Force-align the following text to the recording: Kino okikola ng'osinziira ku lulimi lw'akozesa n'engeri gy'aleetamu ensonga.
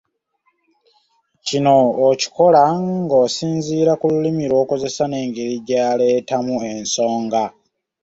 Kino 1.47 1.75
okikola 2.09 2.63
ng'osinziira 3.01 3.93
ku 3.99 4.05
lulimi 4.13 4.43
lw'akozesa 4.51 5.03
n'engeri 5.07 5.55
gy'aleetamu 5.67 6.55
ensonga. 6.73 7.43